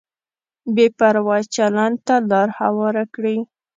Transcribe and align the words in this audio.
بې 0.75 0.85
پروا 0.97 1.37
چلند 1.55 1.97
ته 2.07 2.15
لار 2.29 2.49
هواره 2.59 3.03
کړي. 3.15 3.37